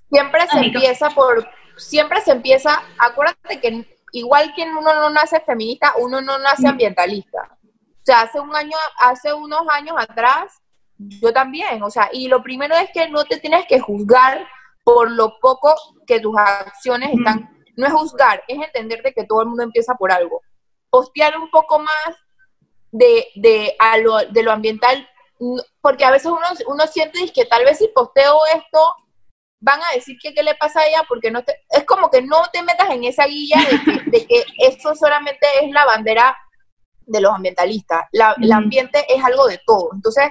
[0.08, 5.94] Siempre se empieza por, siempre se empieza, acuérdate que igual que uno no nace feminista,
[5.98, 7.58] uno no nace ambientalista.
[7.62, 10.62] O sea, hace un año, hace unos años atrás,
[10.96, 14.46] yo también, o sea, y lo primero es que no te tienes que juzgar
[14.84, 15.74] por lo poco
[16.06, 19.94] que tus acciones están, no es juzgar, es entender de que todo el mundo empieza
[19.94, 20.42] por algo.
[20.90, 22.16] Postear un poco más
[22.92, 25.08] de, de, lo, de lo ambiental,
[25.80, 28.94] porque a veces uno, uno siente que tal vez si posteo esto,
[29.64, 32.20] van a decir que qué le pasa a ella, porque no te, es como que
[32.20, 36.36] no te metas en esa guía de que, de que esto solamente es la bandera
[37.06, 38.04] de los ambientalistas.
[38.12, 39.88] La, El ambiente es algo de todo.
[39.94, 40.30] Entonces,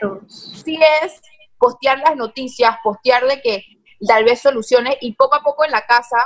[0.64, 1.20] sí es
[1.58, 3.64] postear las noticias, postear de que
[4.08, 6.18] tal vez soluciones y poco a poco en la casa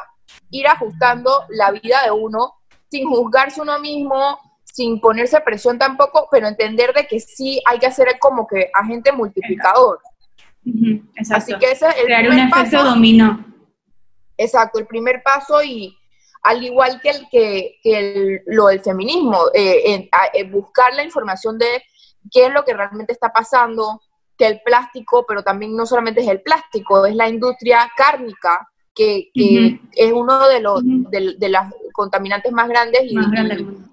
[0.50, 2.56] ir ajustando la vida de uno
[2.89, 7.88] sin juzgarse uno mismo, sin ponerse presión tampoco, pero entender de que sí hay que
[7.88, 10.00] hacer como que agente multiplicador.
[11.32, 13.46] Así que ese es el Crear un efecto dominó.
[14.38, 15.98] Exacto, el primer paso y,
[16.44, 17.28] al igual que, el,
[17.82, 20.10] que, lo del feminismo, eh,
[20.52, 21.84] buscar la información de
[22.32, 24.02] qué es lo que realmente está pasando,
[24.38, 29.30] que el plástico, pero también no solamente es el plástico, es la industria cárnica, que,
[29.94, 33.16] es uno de los de, las contaminantes más grandes y,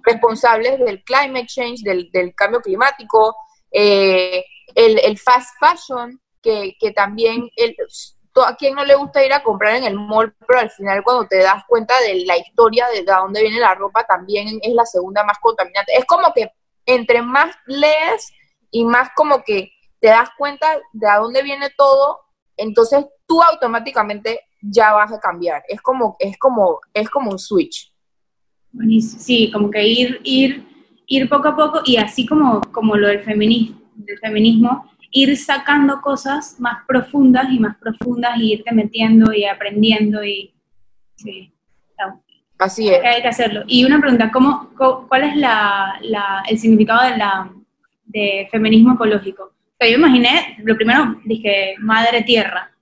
[0.02, 3.34] responsables del climate change, del, cambio climático,
[3.70, 7.74] eh, el, fast fashion, que, también el,
[8.46, 11.26] a quién no le gusta ir a comprar en el mall, pero al final cuando
[11.26, 15.24] te das cuenta de la historia de, dónde viene la ropa, también es la segunda
[15.24, 15.92] más contaminante.
[15.96, 16.50] Es como que
[16.86, 18.32] entre más lees
[18.70, 22.20] y más como que te das cuenta de a dónde viene todo,
[22.56, 25.62] entonces tú automáticamente ya vas a cambiar.
[25.68, 27.92] Es como, es como, es como un switch.
[29.00, 30.66] Sí, como que ir, ir,
[31.06, 36.00] ir poco a poco y así como, como lo del feminismo, del feminismo ir sacando
[36.00, 40.52] cosas más profundas y más profundas y irte metiendo y aprendiendo y
[41.14, 41.52] sí.
[42.58, 43.02] Así es.
[43.04, 43.62] Hay que hacerlo.
[43.66, 46.00] Y una pregunta, ¿cómo, ¿cuál es la,
[46.48, 47.50] el significado de, la,
[48.06, 49.52] de feminismo ecológico?
[49.80, 52.72] O yo imaginé, lo primero dije, madre tierra.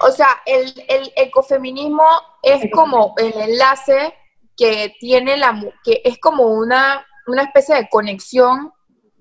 [0.00, 2.04] O sea, el, el ecofeminismo
[2.42, 4.14] es como el enlace
[4.56, 8.72] que tiene la, que es como una, una especie de conexión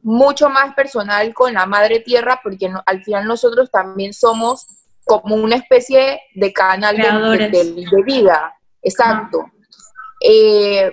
[0.04, 4.68] mucho más personal con la madre tierra, porque al final nosotros también somos
[5.06, 8.54] como una especie de canal de, vida.
[8.82, 9.46] Exacto.
[10.24, 10.92] Eh,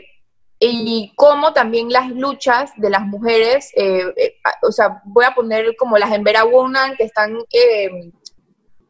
[0.61, 5.77] y como también las luchas de las mujeres, eh, eh, o sea, voy a poner
[5.77, 7.39] como las Embera Woman que están,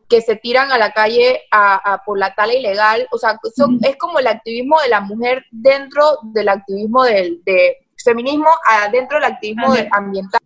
[0.09, 3.39] que se tiran a la calle a, por la tala ilegal, o sea,
[3.83, 9.33] es como el activismo de la mujer dentro del activismo del, de, feminismo adentro del
[9.33, 10.41] activismo ambiental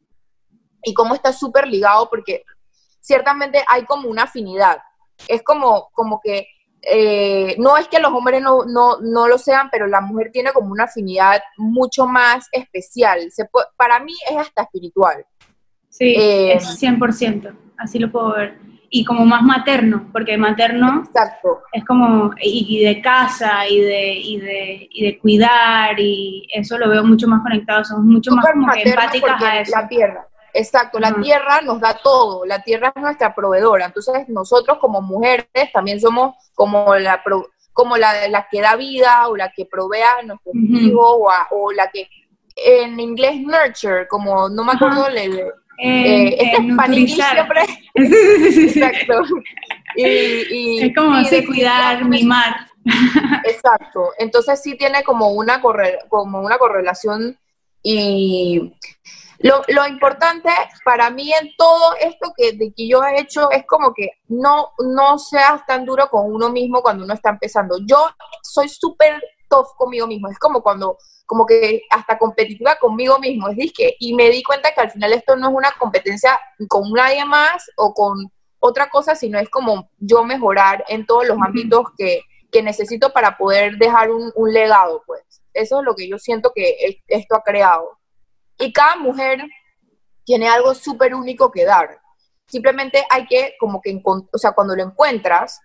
[0.82, 2.44] y cómo está súper ligado porque
[3.00, 4.78] ciertamente hay como una afinidad.
[5.28, 6.48] Es como, como que
[6.82, 10.52] eh, no es que los hombres no, no, no, lo sean, pero la mujer tiene
[10.52, 13.30] como una afinidad mucho más especial.
[13.30, 15.24] Se para mí es hasta espiritual.
[15.88, 21.02] Sí, eh, es 100%, así lo puedo ver y como más materno, porque materno
[21.72, 26.90] es como, y, de casa, y de, y, de, y de cuidar, y eso lo
[26.90, 28.44] veo mucho más conectado, somos mucho más
[28.84, 29.72] empáticas a eso.
[29.74, 34.76] La tierra, exacto, la tierra nos da todo, la tierra es nuestra proveedora, entonces nosotros
[34.78, 37.22] como mujeres también somos como la
[37.72, 41.16] como la, la que da vida, o la que provee a nuestros hijos,
[41.50, 42.06] o, la que
[42.54, 45.50] en inglés nurture, como no me acuerdo, le,
[45.82, 46.36] eh.
[47.94, 49.22] Exacto.
[49.96, 52.68] Y, es como cuidar, mimar.
[53.44, 54.10] Exacto.
[54.18, 55.60] Entonces sí tiene como una,
[56.08, 57.38] como una correlación
[57.82, 58.72] y
[59.40, 60.50] lo, lo, importante
[60.84, 64.70] para mí en todo esto que, de que yo he hecho es como que no,
[64.78, 67.76] no seas tan duro con uno mismo cuando uno está empezando.
[67.84, 68.08] Yo
[68.42, 69.20] soy súper
[69.52, 70.28] tough conmigo mismo.
[70.28, 73.48] Es como cuando, como que hasta competitiva conmigo mismo.
[73.48, 76.90] Es disque, y me di cuenta que al final esto no es una competencia con
[76.92, 81.86] nadie más o con otra cosa, sino es como yo mejorar en todos los ámbitos
[81.98, 85.22] que, que necesito para poder dejar un, un, legado, pues.
[85.52, 87.98] Eso es lo que yo siento que esto ha creado.
[88.58, 89.42] Y cada mujer
[90.24, 92.00] tiene algo súper único que dar.
[92.46, 95.60] Simplemente hay que, como que, o sea, cuando lo encuentras,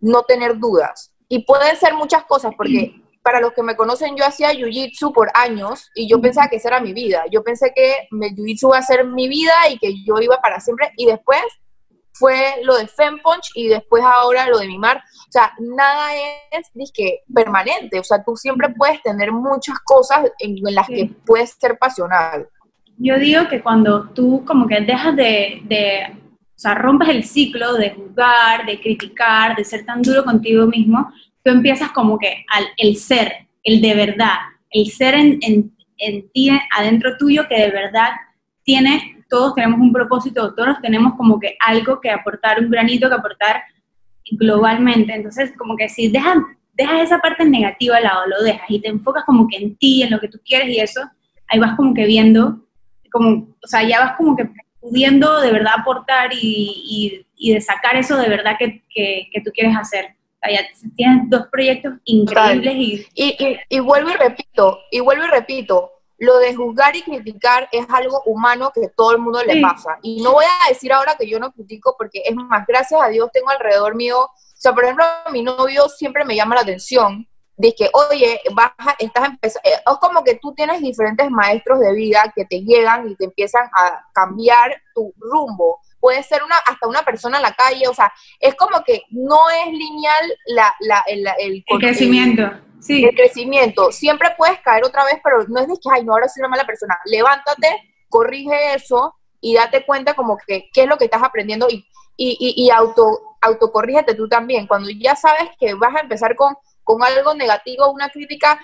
[0.00, 1.12] no tener dudas.
[1.28, 5.30] Y pueden ser muchas cosas, porque para los que me conocen, yo hacía jiu-jitsu por
[5.34, 7.24] años y yo pensaba que esa era mi vida.
[7.30, 10.60] Yo pensé que el jiu-jitsu iba a ser mi vida y que yo iba para
[10.60, 10.92] siempre.
[10.96, 11.40] Y después
[12.12, 14.98] fue lo de Fempunch y después ahora lo de Mimar.
[14.98, 16.10] O sea, nada
[16.50, 17.98] es disque, permanente.
[17.98, 22.48] O sea, tú siempre puedes tener muchas cosas en, las que puedes ser pasional.
[22.98, 27.74] Yo digo que cuando tú como que dejas de, de, o sea, rompes el ciclo
[27.74, 31.10] de juzgar, de criticar, de ser tan duro contigo mismo,
[31.44, 34.36] tú empiezas como que al el ser, el de verdad,
[34.70, 38.10] el ser en, en, en ti, adentro tuyo, que de verdad
[38.62, 43.14] tiene todos tenemos un propósito, todos tenemos como que algo que aportar, un granito que
[43.14, 43.62] aportar
[44.32, 45.14] globalmente.
[45.14, 46.36] Entonces, como que si dejas,
[46.74, 50.02] dejas esa parte negativa al lado, lo dejas y te enfocas como que en ti,
[50.02, 51.00] en lo que tú quieres y eso,
[51.48, 52.66] ahí vas como que viendo,
[53.10, 54.50] como, o sea, ya vas como que
[54.80, 59.50] pudiendo de verdad aportar y, y, de sacar eso de verdad que, que, que tú
[59.54, 60.16] quieres hacer.
[60.42, 65.90] Ya tienes dos proyectos increíbles y, y, y, vuelvo y repito, y vuelvo y repito,
[66.20, 69.98] lo de juzgar y criticar es algo humano que todo el mundo le pasa.
[70.02, 73.08] Y no voy a decir ahora que yo no critico, porque es más, gracias a
[73.08, 77.26] Dios tengo alrededor mío, o sea, por ejemplo, mi novio siempre me llama la atención
[77.56, 81.94] de que, oye, vas estás empezando, eh, es como que tú tienes diferentes maestros de
[81.94, 85.80] vida que te llegan y te empiezan a cambiar tu rumbo.
[86.00, 89.38] Puede ser una, hasta una persona en la calle, o sea, es como que no
[89.50, 93.04] es lineal la, la, el, el, el crecimiento sí.
[93.04, 93.92] el crecimiento.
[93.92, 96.48] Siempre puedes caer otra vez, pero no es de que, ay, no, ahora soy una
[96.48, 96.98] mala persona.
[97.04, 101.86] Levántate, corrige eso y date cuenta como que qué es lo que estás aprendiendo y,
[102.16, 104.66] y, y, auto, autocorrígete tú también.
[104.66, 108.60] Cuando ya sabes que vas a empezar con, con algo negativo, una crítica,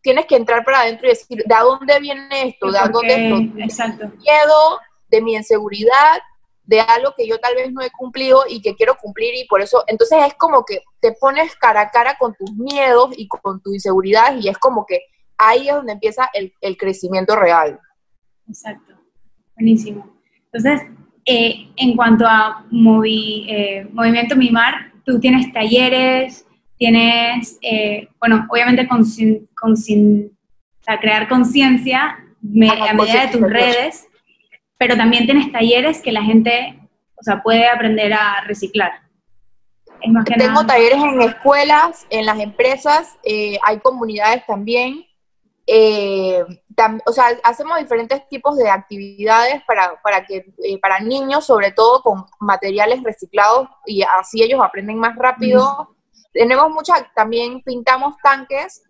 [0.00, 2.70] tienes que entrar para adentro y decir, ¿de dónde viene esto?
[2.70, 4.08] ¿De dónde Exacto.
[4.08, 6.20] miedo, de mi inseguridad,
[6.64, 9.60] de algo que yo tal vez no he cumplido y que quiero cumplir y por
[9.60, 13.60] eso, entonces es como que te pones cara a cara con tus miedos y con
[13.60, 15.02] tu inseguridad y es como que
[15.38, 17.78] ahí es donde empieza el, el crecimiento real.
[18.48, 18.94] Exacto,
[19.54, 20.10] buenísimo.
[20.52, 20.88] Entonces,
[21.24, 26.46] eh, en cuanto a movi, eh, Movimiento Mimar, tú tienes talleres,
[26.78, 29.04] tienes, eh, bueno, obviamente con,
[29.54, 34.06] con o crear conciencia a medida de tus redes
[34.78, 36.78] pero también tienes talleres que la gente,
[37.16, 38.92] o sea, puede aprender a reciclar.
[40.00, 45.04] Tengo talleres en escuelas, en las empresas, eh, hay comunidades también.
[45.66, 46.44] Eh,
[47.04, 52.02] o sea, hacemos diferentes tipos de actividades para, para, que, eh, para niños, sobre todo
[52.02, 55.96] con materiales reciclados, y así ellos aprenden más rápido.
[56.32, 58.85] Tenemos muchas, también pintamos tanques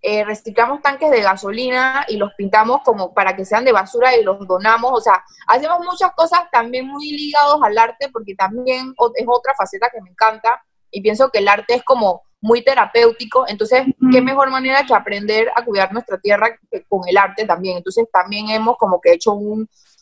[0.00, 4.22] eh, reciclamos tanques de gasolina y los pintamos como para que sean de basura y
[4.22, 9.26] los donamos, o sea, hacemos muchas cosas también muy ligados al arte porque también es
[9.26, 13.82] otra faceta que me encanta y pienso que el arte es como muy terapéutico, entonces,
[14.12, 16.56] qué mejor manera que aprender a cuidar nuestra tierra
[16.88, 19.32] con el arte también, entonces también hemos como que hecho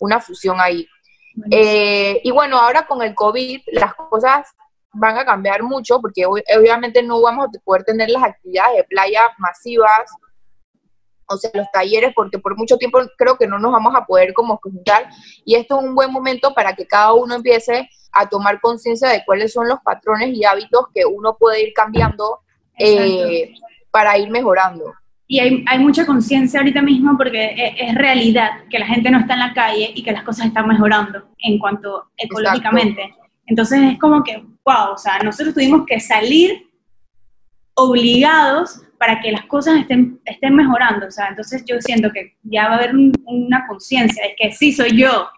[0.01, 0.87] una fusión ahí.
[1.51, 4.47] Eh, y bueno, ahora con el COVID las cosas
[4.93, 9.23] van a cambiar mucho porque obviamente no vamos a poder tener las actividades de playa
[9.39, 10.11] masivas,
[11.29, 14.33] o sea, los talleres, porque por mucho tiempo creo que no nos vamos a poder
[14.33, 15.09] como juntar
[15.45, 19.25] y esto es un buen momento para que cada uno empiece a tomar conciencia de
[19.25, 22.41] cuáles son los patrones y hábitos que uno puede ir cambiando
[22.79, 23.53] eh,
[23.91, 24.95] para ir mejorando.
[25.29, 29.19] Y hay, hay mucha conciencia ahorita mismo porque es, es, realidad que la gente no
[29.19, 33.13] está en la calle y que las cosas están mejorando en cuanto ecológicamente.
[33.47, 36.69] Entonces es como que, wow, o sea, nosotros tuvimos que salir
[37.75, 42.69] obligados para que las cosas estén, estén mejorando, o sea, entonces yo siento que ya
[42.69, 45.29] va a haber una conciencia de que sí soy yo,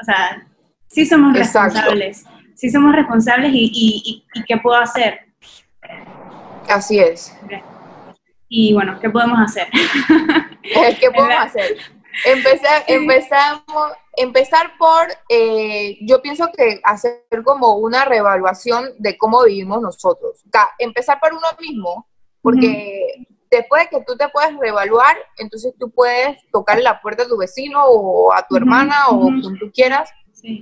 [0.00, 0.46] o sea,
[0.88, 2.24] sí somos responsables,
[2.54, 5.20] sí somos responsables y, y, qué puedo hacer.
[6.68, 7.36] Así es.
[8.48, 9.68] Y bueno, ¿qué podemos hacer?
[10.62, 11.76] ¿Qué podemos hacer?
[12.24, 19.80] Empezar, empezamos, empezar por, eh, yo pienso que hacer como una reevaluación de cómo vivimos
[19.80, 20.44] nosotros.
[20.78, 22.06] empezar por uno mismo,
[22.42, 27.28] porque después de que tú te puedes reevaluar, entonces tú puedes tocar la puerta a
[27.28, 30.10] tu vecino o a tu hermana o quien tú quieras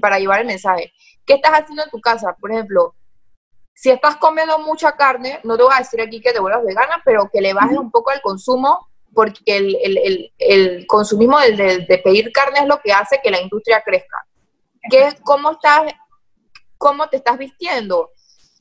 [0.01, 0.93] para llevar el mensaje.
[1.27, 2.37] ¿Qué estás haciendo en tu casa?
[2.41, 2.95] Por ejemplo,
[3.75, 7.03] si estás comiendo mucha carne, no te voy a decir aquí que te vuelvas vegana,
[7.05, 11.99] pero que le bajes un poco el consumo, porque el, el, el, consumismo de, de,
[11.99, 14.27] pedir carne es lo que hace que la industria crezca.
[14.91, 15.93] ¿Qué, cómo, estás,
[16.77, 18.11] ¿Cómo te estás vistiendo?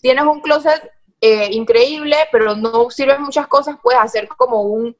[0.01, 0.91] Tienes un closet
[1.21, 4.95] eh, increíble, pero no sirven muchas cosas, puedes hacer como un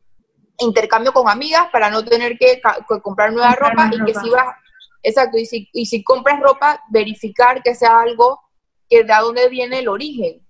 [0.60, 2.60] intercambio con amigas para no tener que,
[3.04, 4.56] comprar nueva ropa y que si vas,
[5.04, 8.42] exacto, y si, y si compras ropa, verificar que sea algo
[8.90, 10.47] que de dónde viene el origen.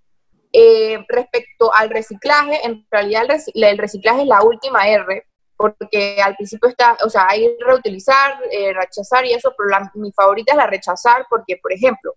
[0.59, 5.23] Eh, respecto al reciclaje, en realidad el, reciclaje es la última R,
[5.55, 10.53] porque al principio está, o sea, hay reutilizar, eh, rechazar y eso, pero mi favorita
[10.53, 12.15] es la rechazar porque, por ejemplo,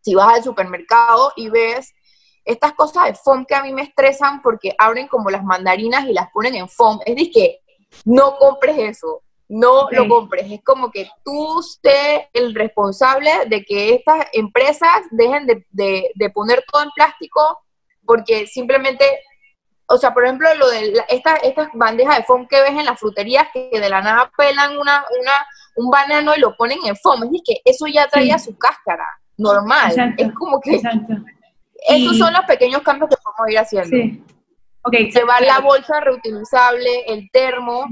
[0.00, 1.92] si vas al supermercado y ves
[2.46, 6.14] estas cosas de foam que a mí me estresan porque abren como las mandarinas y
[6.14, 7.58] las ponen en foam, es decir, que
[8.06, 10.50] no compres eso no lo compres.
[10.50, 16.84] Es como que tú estés el responsable de que estas empresas dejen de, poner todo
[16.84, 17.58] en plástico
[18.06, 19.04] porque simplemente,
[19.86, 21.40] o sea, por ejemplo, lo de estas
[21.74, 25.46] bandejas de foam que ves en las fruterías que de la nada pelan una, una,
[25.74, 27.24] un banano y lo ponen en foam.
[27.24, 30.14] Es que eso ya traía su cáscara, normal.
[30.16, 30.80] Es como que...
[31.88, 33.96] Esos son los pequeños cambios que podemos ir haciendo.
[33.96, 34.22] Sí.
[34.82, 37.86] Okay, Llevar la bolsa reutilizable, el termo,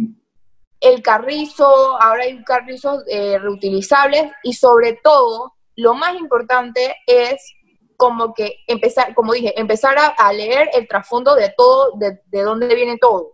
[0.81, 7.55] el carrizo, ahora hay carrizos eh, reutilizables y sobre todo, lo más importante es
[7.97, 12.73] como que empezar, como dije, empezar a, leer el trasfondo de todo, de, de, dónde
[12.75, 13.33] viene todo.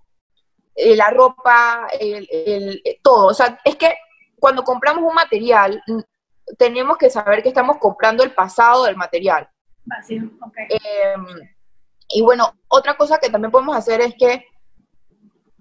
[0.74, 3.26] Eh, la ropa, el, eh, todo.
[3.26, 3.94] O sea, es que
[4.40, 5.82] cuando compramos un material,
[6.58, 9.48] tenemos que saber que estamos comprando el pasado del material.
[10.68, 11.26] Em,
[12.08, 14.46] y bueno, otra cosa que también podemos hacer es que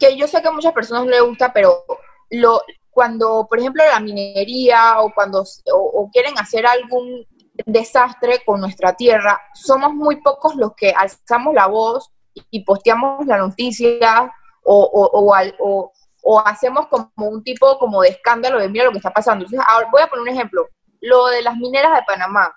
[0.04, 1.86] que yo sé que a muchas personas no les gusta, pero
[2.30, 5.44] lo, cuando, por ejemplo, la minería o cuando
[5.74, 7.26] o, quieren hacer algún
[7.66, 12.12] desastre con nuestra tierra, somos muy pocos los que alzamos la voz
[12.50, 14.32] y posteamos la noticia
[14.64, 15.92] o, o,
[16.24, 19.46] o, hacemos como un tipo como de escándalo de mira lo que está pasando.
[19.46, 20.68] Entonces, ahora voy a poner un ejemplo,
[21.02, 22.54] lo de las mineras de Panamá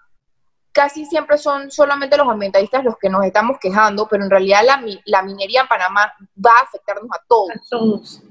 [0.77, 4.85] casi siempre son solamente los ambientalistas los que nos estamos quejando, pero en realidad la,
[5.07, 6.13] la minería en Panamá
[6.45, 7.51] va a afectarnos a todos.
[7.51, 8.23] A todos.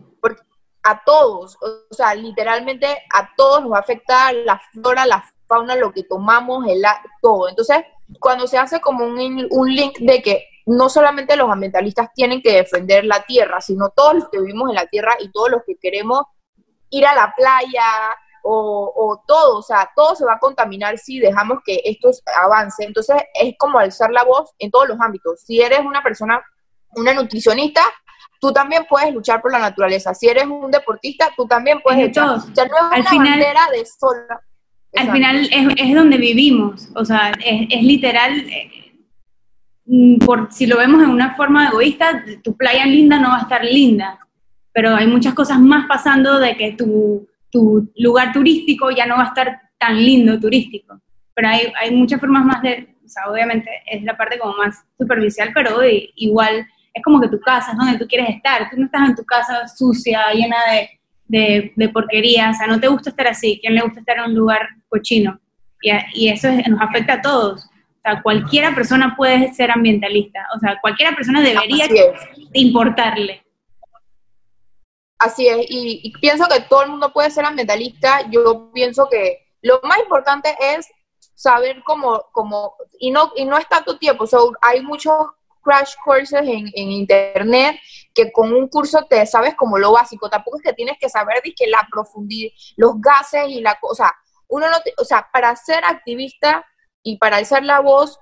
[0.83, 5.75] a todos, o sea, literalmente a todos nos va a afectar la flora, la fauna,
[5.75, 6.83] lo que tomamos, el
[7.19, 7.49] todo.
[7.49, 7.77] Entonces,
[8.19, 12.57] cuando se hace como un, un link de que no solamente los ambientalistas tienen que
[12.57, 15.77] defender la tierra, sino todos los que vivimos en la tierra y todos los que
[15.77, 16.21] queremos
[16.91, 17.83] ir a la playa,
[18.47, 22.83] o, todo, o sea, todo se va a contaminar si dejamos que esto avance.
[22.83, 25.41] Entonces es como alzar la voz en todos los ámbitos.
[25.41, 26.43] Si eres una persona,
[26.95, 27.81] una nutricionista,
[28.39, 30.13] tú también puedes luchar por la naturaleza.
[30.13, 32.29] Si eres un deportista, tú también puedes luchar.
[32.29, 34.41] O sea, no es al una bandera de sola.
[34.95, 38.93] Al final es, donde vivimos, o sea, es, literal, eh,
[40.25, 43.65] por, si lo vemos en una forma egoísta, tu playa linda no va a estar
[43.65, 44.19] linda,
[44.71, 49.23] pero hay muchas cosas más pasando de que tu tu lugar turístico ya no va
[49.23, 50.99] a estar tan lindo turístico.
[51.33, 54.83] Pero hay, hay muchas formas más de, o sea, obviamente es la parte como más
[54.97, 55.79] superficial, pero
[56.15, 58.69] igual es como que tu casa es donde tú quieres estar.
[58.69, 60.89] Tú no estás en tu casa sucia, llena de,
[61.27, 63.57] de, de porquería, o sea, no te gusta estar así.
[63.61, 65.39] ¿Quién le gusta estar en un lugar cochino?
[65.81, 67.63] Y, y eso nos afecta a todos.
[67.63, 70.45] O sea, cualquiera persona puede ser ambientalista.
[70.57, 71.85] O sea, cualquiera persona debería
[72.51, 73.44] importarle.
[75.25, 78.29] Así es, y, pienso que todo el mundo puede ser ambientalista.
[78.29, 80.87] Yo pienso que lo más importante es
[81.33, 84.25] saber cómo, cómo y no y no es tanto tiempo.
[84.61, 85.15] hay muchos
[85.63, 87.75] crash courses en, internet
[88.13, 90.29] que con un curso te sabes como lo básico.
[90.29, 94.13] Tampoco es que tienes que saber que la profundidad, los gases y la cosa.
[94.47, 96.63] Uno no, o sea, para ser activista
[97.01, 98.19] y para alzar la voz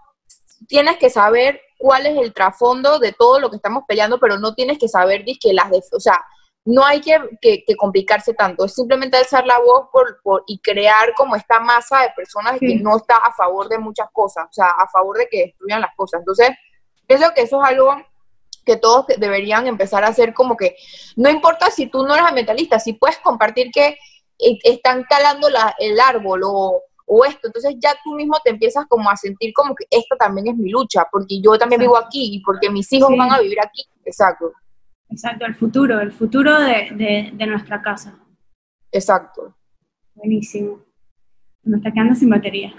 [0.70, 4.56] tienes que saber cuál es el trasfondo de todo lo que estamos peleando, pero no
[4.56, 6.24] tienes que saber que las, o sea,
[6.66, 11.60] no hay que, complicarse tanto, es simplemente alzar la voz por, y crear como esta
[11.60, 15.18] masa de personas que no está a favor de muchas cosas, o sea, a favor
[15.18, 16.22] de que destruyan las cosas.
[16.22, 16.52] Entonces,
[17.06, 17.96] pienso que eso es algo
[18.66, 20.78] que todos deberían empezar a hacer como que,
[21.18, 23.98] no importa si tú no eres ambientalista, si puedes compartir que
[24.40, 25.50] e, están calando
[25.80, 29.76] el árbol o, o esto, entonces ya tú mismo te empiezas como a sentir como
[29.76, 33.10] que esta también es mi lucha, porque yo también vivo aquí y porque mis hijos
[33.18, 34.54] van a vivir aquí, exacto.
[35.14, 38.18] Exacto, el futuro, el futuro de, de, nuestra casa.
[38.92, 39.56] Exacto.
[40.16, 40.80] Buenísimo.
[41.62, 42.74] Me está quedando sin batería.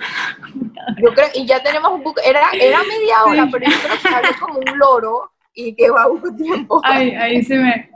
[1.01, 4.29] Yo creo, y ya tenemos un era, era media hora, pero yo creo que sale
[4.39, 6.81] como un loro y que va un tiempo.
[6.85, 7.91] Ay, ahí se me.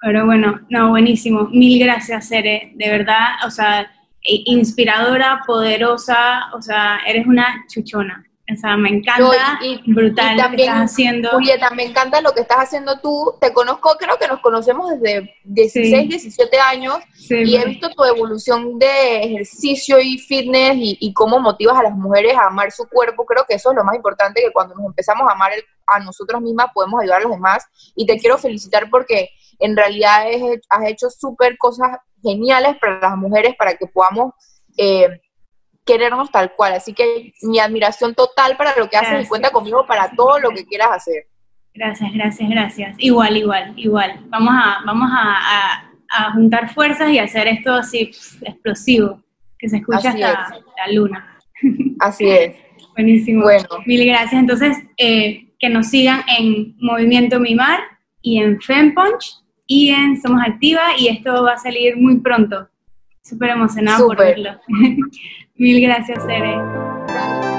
[0.00, 1.48] Pero bueno, no, buenísimo.
[1.50, 2.72] Mil gracias, Sere.
[2.74, 3.90] De verdad, o sea,
[4.22, 8.24] inspiradora, poderosa, o sea, eres una chuchona.
[8.52, 11.30] O sea, me encanta, y, brutal también, lo que estás haciendo.
[11.30, 13.34] Julieta, me encanta lo que estás haciendo tú.
[13.40, 16.98] Te conozco, creo que nos conocemos desde 16, 17 años
[17.30, 21.92] y he visto tu evolución de ejercicio y fitness y, y, cómo motivas a las
[21.92, 23.24] mujeres a amar su cuerpo.
[23.24, 25.52] Creo que eso es lo más importante, que cuando nos empezamos a amar
[25.86, 27.64] a nosotros mismas podemos ayudar a los demás.
[27.96, 30.26] Y te quiero felicitar porque en realidad
[30.68, 34.34] has hecho súper cosas geniales para las mujeres para que podamos...
[34.76, 35.08] Eh,
[35.84, 36.74] querernos tal cual.
[36.74, 40.50] Así que mi admiración total para lo que haces y cuenta conmigo para todo lo
[40.50, 41.26] que quieras hacer.
[41.74, 42.96] Gracias, gracias, gracias.
[42.98, 44.20] Igual, igual, igual.
[44.28, 45.90] Vamos a, vamos a,
[46.32, 48.12] juntar fuerzas y hacer esto así
[48.42, 49.20] explosivo,
[49.58, 51.38] que se escuche hasta la luna.
[51.98, 52.56] Así es.
[52.94, 53.42] Buenísimo.
[53.42, 53.66] Bueno.
[53.84, 54.40] Mil gracias.
[54.40, 57.80] Entonces, eh, que nos sigan en Movimiento Mimar
[58.22, 62.68] y en FemPunch y en Somos Activa y esto va a salir muy pronto.
[63.22, 64.60] Súper emocionado por verlo.
[65.56, 67.53] Mil gracias, Ere.